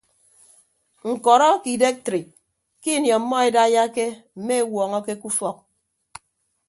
[1.11, 2.27] Ñkọrọ ake idektrik
[2.81, 4.05] ke ini ọmmọ edaiyake
[4.39, 5.57] mme ewuọñọke ke ufọk.